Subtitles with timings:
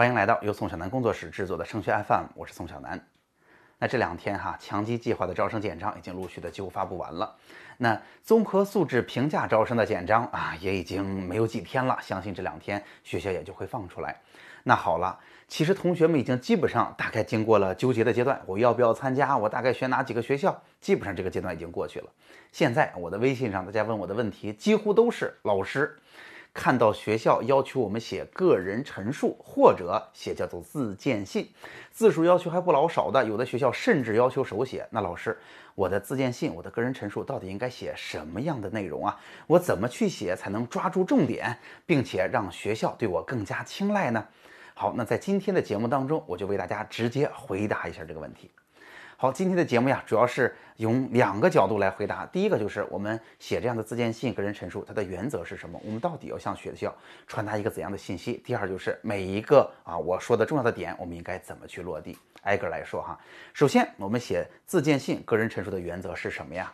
[0.00, 2.98] 欢迎来到由宋小南工作室制作的升学 FM，我是宋小南。
[3.78, 7.36] 那这两天哈，强基计划的招生简章已经陆续的几乎发布完了。
[7.76, 14.16] 那综合素质评价招生的简章啊，也已经没有几天了，相信这两天学校也就会放出来。
[14.62, 19.36] 那好了，其实同学们已经基本上大概经过了纠结的阶段，我要不要参加？
[19.36, 20.58] 我大概选哪几个学校？
[20.80, 22.06] 基本上这个阶段已经过去了。
[22.52, 25.94] 现在我的微信上大家问我的问题，几乎都是老师。
[26.52, 31.48] 看到学校要求我们写个人陈述，或者写叫做自荐信，
[31.92, 33.24] 字数要求还不老少的。
[33.24, 34.86] 有的学校甚至要求手写。
[34.90, 35.38] 那老师，
[35.74, 39.16] 我的自荐信，我的个人陈述到底应该写什么样的内容啊？
[39.46, 41.56] 我怎么去写才能抓住重点，
[41.86, 44.26] 并且让学校对我更加青睐呢？
[44.74, 48.50] 好，那在今天的节目当中，我就为大家直接回答一下这个问题。
[49.22, 52.24] 好，今天的节目呀，主要是用两个角度来回答。
[52.32, 55.78] 第一个就是我们写这样的自荐信、个人陈述，它的原则是什么？
[55.84, 56.90] 我们到底要向学校
[57.26, 58.40] 传达一个怎样的信息？
[58.42, 62.16] 第二就是每一个啊我说的重要的点，我们应该怎么去落地？
[62.44, 63.20] 挨个来说哈。
[63.52, 66.72] 首先，我们写自荐信、个人陈述的原则是什么呀？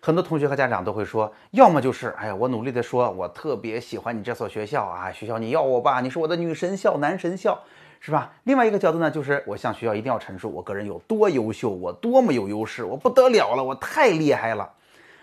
[0.00, 7.62] 很多同学和家长都会说，要么就是哎呀，我努力的说，我特别喜欢你这所学校啊，学校你要我吧，你是我的女神校、男神校。
[8.04, 8.30] 是吧？
[8.42, 14.70] 另外一个角度呢，就是我向学校一定要陈述我个人有多优秀，我多么有优势，我不得了了，我太厉害了。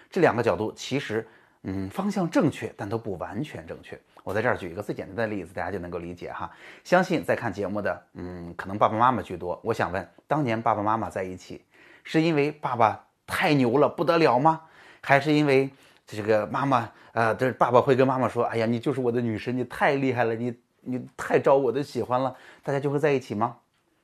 [0.09, 1.27] 这两个角度其实，
[1.61, 3.95] 嗯，方向正确，但都不完全正确。
[4.23, 6.49] 我在这儿举一个最简单的例子，大家就能够理解哈。
[6.83, 9.61] 相信在看节目的，嗯，可能爸爸妈妈居多。
[9.63, 11.63] 我想问，当年爸爸妈妈在一起，
[12.03, 14.59] 是因为爸爸太牛了不得了吗？
[15.01, 15.69] 还是因为
[16.07, 20.51] 这个妈妈，呃，这爸爸会跟妈妈说，哎呀，你就是我的女神，你太厉害了，你。
[20.81, 23.57] 你太招我的喜欢了，大家就会在一起吗？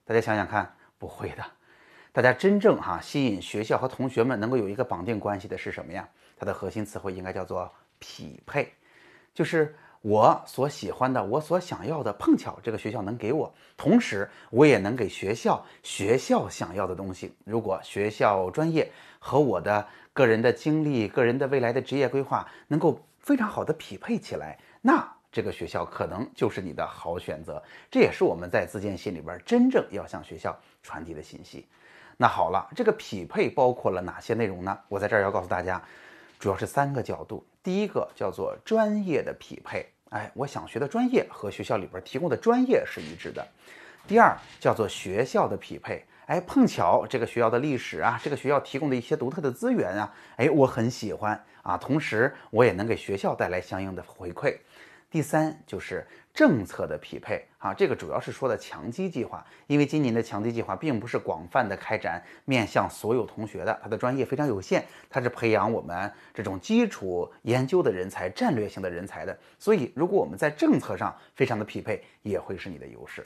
[0.06, 1.44] 大家想想看，不会的。
[2.14, 6.08] 大家真正哈吸引学校和同学们能够有一个绑定关系的是什么呀？
[6.38, 8.72] 它的核心词汇应该叫做匹配，
[9.34, 17.36] 就是我所喜欢的，我所想要的，碰巧这个学校能给我，同时我也能给学校学校想要的东西。
[17.44, 25.17] 如果学校专业和我的个人的经历、个人的未来的职业规划能够非常好的匹配起来，那。
[25.38, 27.62] 这个学校可能就是你的好选择，
[27.92, 31.68] 这也是我们在自荐信里边真正要向学校传递的信息。
[32.18, 34.76] 那好了，这个匹配包括了哪些内容呢？
[34.90, 35.80] 我在这儿要告诉大家，
[36.40, 37.46] 主要是三个角度。
[37.62, 43.48] 第一个叫做专业的匹配，哎，我想学的专业和学校里边提供的专业是一致的。
[44.08, 54.58] 第二叫做学校的匹配，哎，碰巧这个学校的历史啊，这个学校提供的一些独特的资源啊，哎，我很喜欢啊，同时我也能给学校带来相应的回馈。
[55.10, 69.36] 第三就是政策的匹配啊，这个主要是说的强基计划，因为今年的强基计划并不是广泛的开展面向所有同学的，它的专业非常有限，它是培养我们这种基础研究的人才、战略性的人才的。
[69.58, 73.26] 所以，如果我们在政策上非常的匹配，也会是你的优势。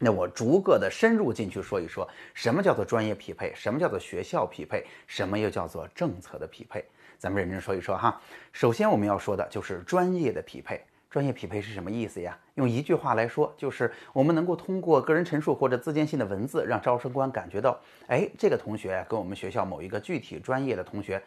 [0.00, 6.82] 那我逐个的深入进去说一说，什么叫做专业匹配，什么叫做学校匹配，什么又叫做政策的匹配，
[7.18, 8.18] 咱们认真说一说哈。
[8.52, 10.82] 首先我们要说的就是专业的匹配。
[11.14, 12.36] 专业匹配是什么意思呀？
[12.56, 21.22] 用一句话来说，就是我们能够通过个人陈述或者自荐信的文字，让招生官感觉到，哎，这个同学跟我们学校某一个具体专业的同学，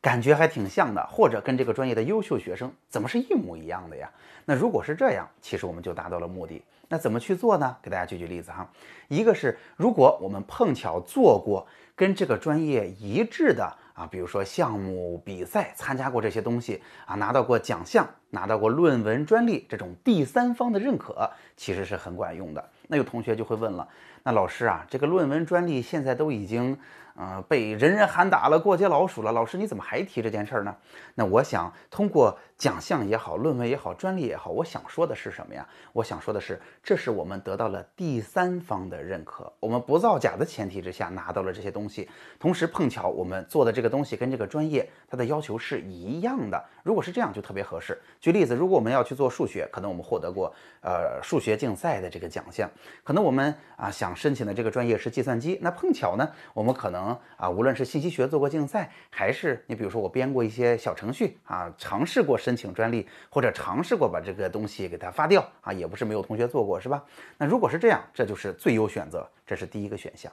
[0.00, 4.10] 感觉还挺像的，或者跟这个专业的优秀学生怎么是一模一样的呀？
[4.46, 6.62] 那如果是这样，其实我们就达到了目的。
[6.88, 7.76] 那怎么去做呢？
[7.82, 8.66] 给大家举举例子哈。
[9.08, 13.76] 一个是，如果我们碰巧做过跟这个专业一致的。
[13.96, 22.64] 啊，比如说项目比赛参加过这些东西啊，拿到过奖项，拿到过论文专利这种第三方的认可，其实是很管用的。
[22.86, 23.88] 那有同学就会问了，
[24.22, 26.78] 那老师啊，这个论文专利现在都已经。
[27.18, 29.32] 呃，被人人喊打了，过街老鼠了。
[29.32, 30.76] 老师，你怎么还提这件事儿呢？
[31.14, 35.66] 那我想通过奖项也好，论文也好，专利也好，我想说的是什么呀？
[35.92, 42.08] 我想说的是，这是我们得到了第三方的认可，我们不造假的前提之下拿到了这些东西。
[42.38, 46.64] 同时碰巧我们做的这个东西跟这个专业它的要求是一样的。
[46.82, 48.00] 如果是这样，就特别合适。
[48.20, 52.70] 举例子，如果我们要去做数学，可能我们获得过呃数学竞赛的这个奖项，
[53.04, 57.16] 可能我们啊想申请的这个专业是计算机，那碰巧呢，我们可能。
[57.36, 67.04] 啊，无论是信息学做过竞赛，还是你比如说我编过一些小程序啊，尝试过申请专利，或者尝试过把这个东西给它发掉啊，也不是没有同学做过，是吧？
[67.36, 70.30] 那如果是这样，这就是最优选择，这是第一个选项。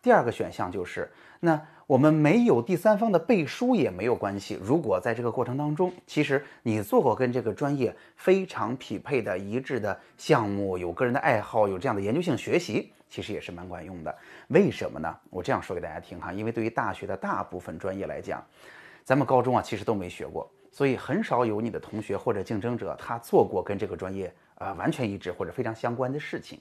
[0.00, 4.58] 第二个选项就是，那我们没有第三方的背书也没有关系。
[4.62, 14.16] 如果在这个过程当中，其实你做过跟这个专业非常匹配的一致的项目，有个人的爱好，有这样的研究性学习，其实也是蛮管用的。
[14.48, 15.14] 为什么呢？
[15.28, 18.42] 我这样说给大家听哈，因为对于大学的大部分专业来讲，
[19.04, 24.34] 咱们高中啊其实都没学过，所以很少有你的同学或者竞争者他做过跟这个专业。
[24.56, 26.60] 呃完全一致或者非常相关的事情。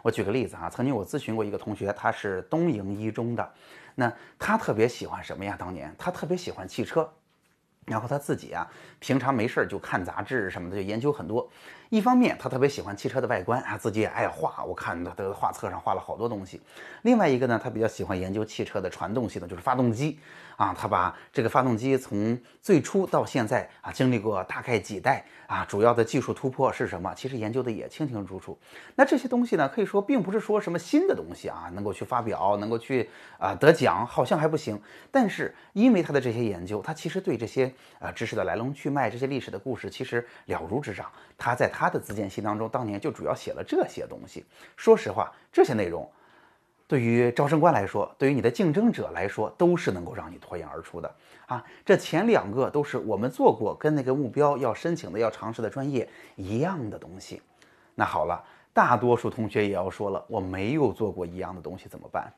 [0.00, 3.46] 我举个例子啊，曾经我咨询过一个同学，他是东营一中的，
[3.94, 5.54] 那他特别喜欢什么呀？
[5.58, 7.06] 当年他特别喜欢汽车，
[7.84, 8.66] 然后他自己啊，
[9.00, 11.46] 平常没事儿就看杂志什么的，就研究很多。
[11.90, 16.58] 一方面他特别喜欢汽车的外观啊，自己也爱画，我看他的画册上画了好多东西。
[17.02, 20.18] 另外一个呢，他比较喜欢研究汽车的传动系统，就是发动机。
[20.56, 27.12] 啊，他把这个发动机从最初到现在啊，经历过大概几代啊，主要的技术突破是什么？
[27.14, 28.58] 其实研究的也清清楚楚。
[28.94, 33.08] 那这些东西呢，可以说并不是说什么新的东西啊，能够去发表，能够去
[33.38, 34.80] 啊得奖，好像还不行。
[35.10, 41.10] 但是因为他的这些研究，他其实对这些啊知识的来龙去脉，这些历史的故事其实了如指掌。
[41.36, 44.44] 他在他的自荐信当中，当年就主要写了这些东西。
[44.76, 46.08] 说实话，这些内容。
[46.92, 51.10] 对于招生官来说，对于你的竞争者来说，都是能够让你脱颖而出的
[51.46, 51.64] 啊！
[51.86, 56.06] 这前两个都是我们做过跟那个目标要申请的、要尝试的专业
[56.36, 57.40] 一样的东西。
[57.94, 58.44] 那好了，
[58.74, 62.30] 大多数同学也要说了，我没有做过一样的东西怎么办？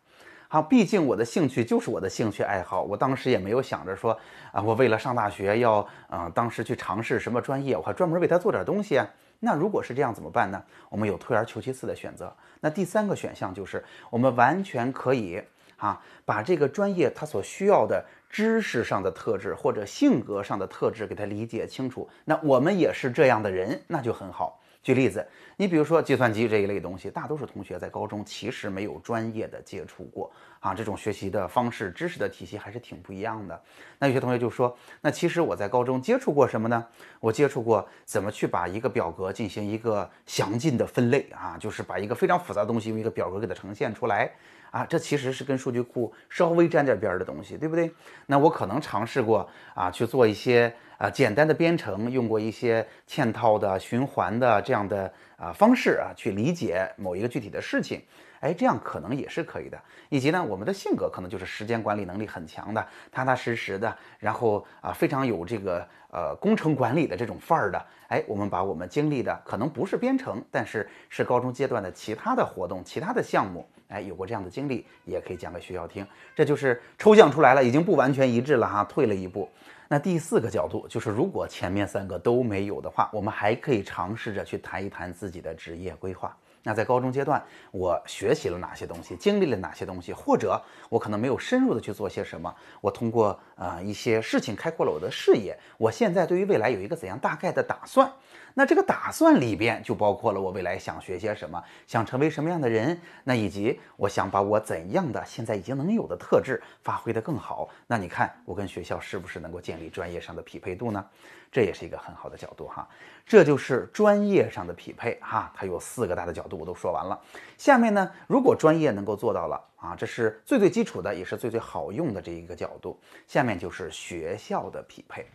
[0.46, 4.16] 好，毕竟我的兴趣就是我的兴趣爱好，我当时也没有想着说
[4.52, 9.04] 啊，我为了上大学要啊，当时去尝试什么专业，我还专门为他做点东西啊。
[9.40, 10.62] 那如果是这样怎么办呢？
[10.88, 12.34] 我们有退而求其次的选择。
[12.60, 15.42] 那第三个选项就是，我们完全可以
[15.76, 22.08] 啊，把这个专业它所需要的知识上的特质或者性格上的特质给它理解清楚。
[22.24, 24.60] 那我们也是这样的人，那就很好。
[24.84, 25.26] 举例子，
[25.56, 33.58] 你比如说计算机这一类东西，大多数同学在高中其实没有专业的接触过啊，这种学习的方式、知识的体系还是挺不一样的。
[33.98, 36.86] 那有些同学就说，那其实我在高中接触过什么呢？
[37.18, 44.30] 我接触过怎么去把一个表格进行一个详尽的分类啊，就是把一个非常复杂的东西用一个表格给它呈现出来
[44.70, 47.90] 啊，这其实是跟数据库稍微沾点边儿的东西，对不对？
[48.26, 50.70] 那我可能尝试过啊，去做一些。
[51.04, 58.00] 啊，简单的编程用过一些嵌套的、循环的这样的啊方式啊，去理解某一个具体的事情，
[58.40, 59.78] 哎，这样可能也是可以的。
[60.08, 67.86] 以及呢，我们的性格可能就是时间管理能力很强的，踏踏实实的，然后啊，非常有这个呃工程管理的这种范儿的。
[68.08, 76.06] 哎，我们把我们经历的可能不是编程，但是是高中阶段的其他的活动、其他的项目，哎，有过这样的经历，也可以讲给学校听。
[76.34, 79.46] 这就是抽象出来了，已经不完全一致了哈，退了一步。
[79.88, 86.36] 那第四个角度就是，如果前面三个都没有的话，我们还可以尝试着去谈一谈自己的职业规划。
[86.66, 90.58] 那在高中阶段，我学习了哪些东西，经历了哪些东西，或者
[90.88, 95.56] 我可能没有深入的去做些什么，我通过呃一些事情开阔了我的视野。
[95.78, 98.10] 我现在对于未来有一个怎样大概的打算？
[98.56, 107.68] 那这个打算里边就包括了我未来想学些什么，想成为什么样的人，那以及我想把我怎样的现在已经能有的特质发挥得更好。
[107.88, 111.04] 那你看我跟学校是不是能够建立专业上的匹配度呢？
[111.50, 112.88] 这也是一个很好的角度哈。
[113.26, 117.20] 这就是专业上的匹配哈，它有四个大的角度我都说完了。
[117.58, 122.98] 下面呢，如果专业能够做到了啊，这是最最基础的，也是最最好用的这一个角度。
[123.28, 125.26] 下面就是学校的匹配。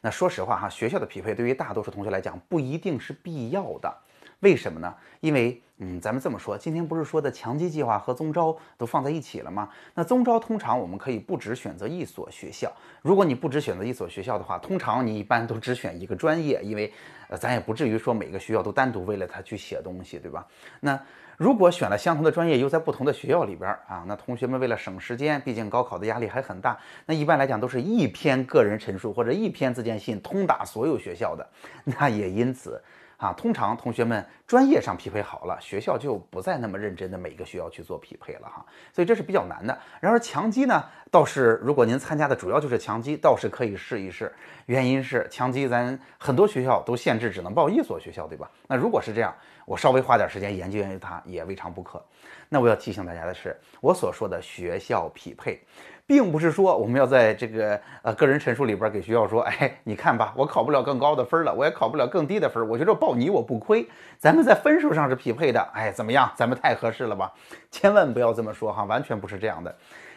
[0.00, 3.92] 那说实话哈，学校的匹配对于大多数同学来讲不一定是必要的，
[4.40, 4.94] 为什么呢？
[5.18, 9.68] 因为嗯，咱们这么说，今天不是说的强基计划和综招都放在一起了吗？
[9.94, 12.72] 那综招通常我们可以不只选择一所学校，
[13.02, 16.92] 如果你不只选择一所学校的话，通常你一般都只选一个专业，因为
[17.28, 20.46] 呃，咱也不至于说每个学校都单独为了它去写东西，对吧？
[20.80, 20.98] 那
[21.36, 31.46] 如果选了相同的专业，又在不同的学校里边儿啊，那同学们为了省时间，毕竟高考的压力还很大，那一般来讲都是一篇个人陈述或者一篇自荐信通达所有学校的，
[31.84, 32.82] 那也因此。
[33.18, 39.78] 啊，通常同学们专业上匹配好了，学校就不再那么认真的每个学校去做匹配了哈，所以这是比较难的。
[40.00, 44.30] 然而强基呢，倒是如果您参加的主要就是强基，倒是可以试一试。
[44.66, 48.50] 原因是强基咱很多学校都限制只能报一所学校，对吧？
[48.68, 49.34] 那如果是这样，
[49.66, 52.02] 我稍微花点时间研究研究它也未尝不可。
[52.48, 55.60] 那我要提醒大家的是，我所说的学校匹配。
[56.08, 63.84] 并不是说我们要在这个呃个人陈述里边给学校说，哎，你看吧，我考不了更高的分了，我也考不了更低的分，我觉得报你我不亏，
[64.16, 66.30] 咱们在分数上是匹配的，哎，怎么样？
[66.36, 67.32] 咱们太合适了吧？
[67.72, 69.76] 千万不要这么说哈，完全不是这样的。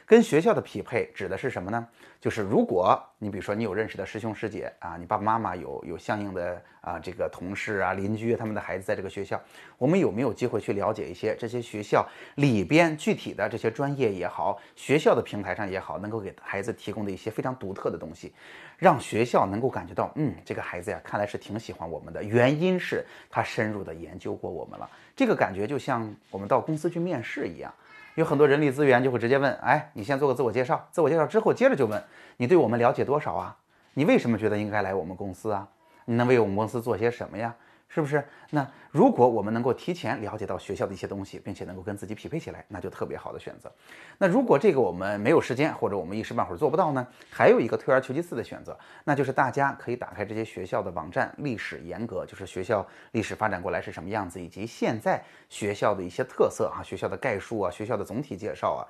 [0.09, 1.87] 跟学校的匹配指的是什么呢？
[2.19, 9.39] 就是如果你比如说你有认识的师兄师姐啊，你爸爸妈妈有有相应的啊这个同事啊邻居他们的孩子在这个学校，
[9.77, 12.03] 我们有没有机会去了解一些这些学校
[12.37, 18.33] 里边具体的这些专业也好，学校的平台上也好，能够给孩子提供的一些非常独特的东西，
[18.79, 27.71] 让学校能够感觉到，嗯，这个孩子呀，看来是挺喜欢我们的，原因是他深入的研究过我们了，这个感觉就像我们到公司去面试一样。
[28.19, 32.03] 有很多人力资源就会直接问，哎，你先做个自我介绍，自我介绍之后接着就问，
[32.35, 33.55] 你对我们了解多少啊？
[33.93, 35.65] 你为什么觉得应该来我们公司啊？
[36.03, 37.55] 你能为我们公司做些什么呀？
[37.89, 38.23] 是不是？
[38.51, 43.71] 那如果我们能够提前了解到学校的一些东西，并且能够跟自己匹配起来，那就特别好的选择。
[44.17, 47.05] 那如果这个我们没有时间，或者我们一时半会儿做不到呢？
[47.29, 58.81] 还有一个退而求其次的选择，那就是大家可以打开这些学校的网站，历史严格，就是学校历史发展过来是什么样子，以及现在学校的一些特色啊，学校的概述啊，学校的总体介绍啊。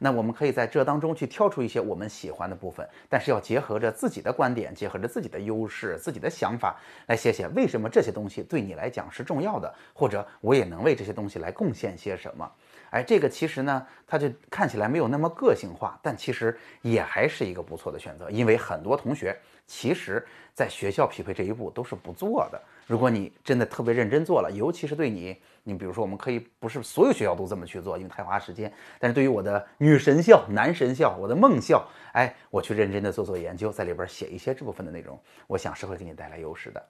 [0.00, 12.50] 那我们可以在这当中去挑出一些我们喜欢的部分，但是要结合着自己的观点，结合着自己的优势、自己的想法来写写为什么这些东西对你来讲是重要的，或者我也能为这些东西来贡献些什么。
[12.90, 19.36] 哎，这个其实呢，它就看起来没有那么个性化，但其实也还是一个不错的选择，因为很多同学
[19.66, 22.62] 其实在学校匹配这一步都是不做的。
[22.86, 28.72] 如果你真的特别认真做了，尤其是对你，你比如说，我们可以不是所有学校都这么去做，因为太花时间。
[29.00, 36.84] 但是对于我的女神校、男神校、我的梦校，哎，我去认真的做做研究，在里边写一些这部分的内容，我想是会给你带来优势的。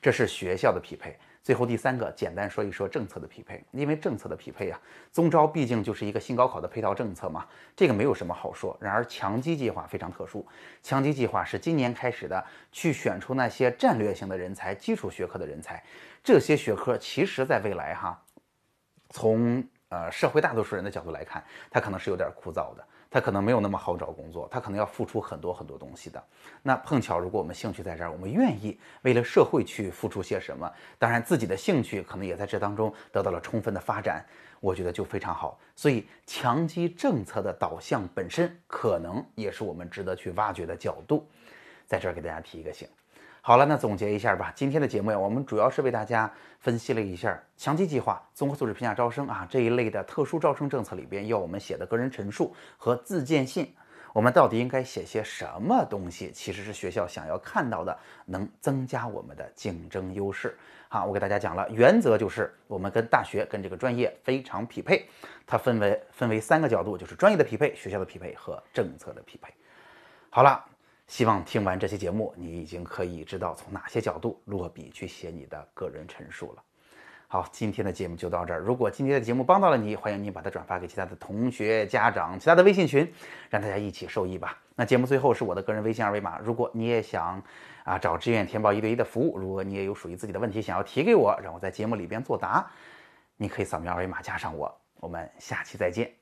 [0.00, 1.16] 这是学校的匹配。
[1.40, 4.78] 最后第三个，简单说一说政策的匹配，因为政策的匹配啊，
[5.10, 8.76] 中招毕竟就是一个新高考的配套政策嘛，这个没有什么好说。
[8.78, 10.46] 然而强基计划非常特殊，
[10.82, 15.82] 强基计划是今年开始的，去选出那些战略性的人才、基础学科的人才，
[16.22, 18.22] 这些学科其实在未来哈，
[19.08, 22.86] 从呃社会大多数人的角度来看，它可能是有点枯燥的。
[23.10, 26.22] 他可能没有那么好找工作，他可能要付出很多很多东西的。
[26.62, 34.24] 那碰巧，如果我们兴趣在这儿，我们愿意为了社会去付出些什么，当然自己的兴趣可能也在这当中得到了充分的发展，
[34.60, 35.58] 我觉得就非常好。
[35.74, 41.26] 所以，强基政策的导向本身，可能也是我们值得去挖掘的角度，
[41.86, 42.86] 在这儿给大家提一个醒。
[43.48, 44.52] 好了，那总结一下吧。
[44.54, 53.74] 今天的节目呀，我们主要是为大家分析了一下强基计划、综合素质评价招生啊这一类的特殊招生政策里边要我们写的个人陈述和自荐信，
[54.12, 56.30] 我们到底应该写些什么东西？
[56.30, 60.54] 其实是学校想要看到的，能增加我们的竞争优势。
[60.90, 65.08] 好，我给大家讲了，原则就是我们跟大学跟这个专业非常匹配，
[65.46, 69.50] 它分为分为三个角度，就是专业的匹配、学校的匹配和政策的匹配。
[70.28, 70.62] 好了。
[71.08, 76.62] 希望听完这期节目，你已经可以知道从哪些角度落笔去写你的个人陈述了。
[77.26, 78.60] 好，今天的节目就到这儿。
[78.60, 83.10] 如果今天的节目帮到了你，欢迎你把它转发给其他的同学、家长、其他的微信群，
[83.50, 84.58] 让大家一起受益吧。
[84.74, 87.42] 那节目最后是我的个人微信二维码，如果你也想
[87.84, 92.70] 啊找志愿填报一对一的服务，如果你也有属于自己的问题想要提给我，让我在节目里边作答，
[93.36, 94.74] 你可以扫描二维码加上我。
[95.00, 96.17] 我们下期再见。